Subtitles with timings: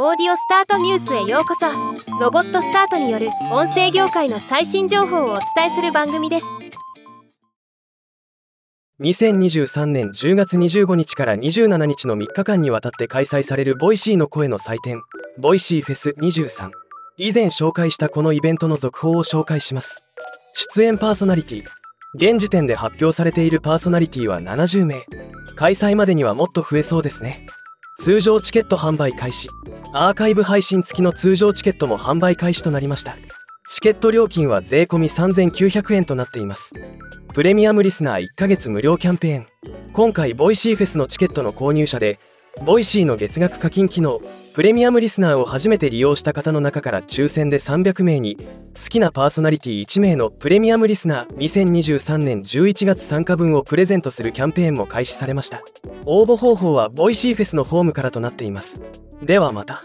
[0.00, 1.66] オーディオスタートニュースへようこそ。
[2.20, 6.46] ロボットスタートによる音声業界の最新情報をお伝えする番組です。
[9.00, 15.02] 2023年10月25日から27日の3日間にわたって開催される Voicy の声の祭典
[15.36, 16.70] Voicy FES 23
[17.16, 20.04] 以前紹介したこのイベントの続報を紹介します。
[20.54, 21.64] 出演パーソナリティ
[22.14, 25.02] 現時点で発表されているパーソナリティは70名。
[25.56, 27.47] 開催までにはもっと増えそうですね。
[28.00, 29.48] 通常チケット販売開始。
[29.92, 33.16] アーカイブ配信付きの通常チケットも販売開始となりました。
[33.68, 36.72] チケット料金は税込3900円となっています。
[37.34, 39.46] プレミアムリスナー1ヶ月無料キャンペーン。
[39.92, 42.20] 今回 Voicy FES のチケットの購入者で
[42.64, 44.20] Voicy の月額課金機能
[44.52, 48.42] プレミアムリスナーを初めて利用した方の中から抽選で300名に好
[48.90, 55.62] きなパーソナリティ1名のプレミアムリスナー2023年11月参加分をプレゼントするキャンペーンも開始されました。
[56.04, 58.82] 応募方法はボイシーフェスのフォームからとなっています。
[59.22, 59.84] ではまた。